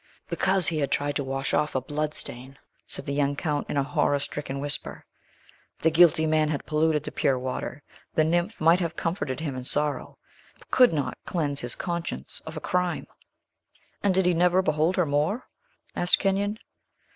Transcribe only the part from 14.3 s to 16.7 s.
never behold her more?" asked Kenyon.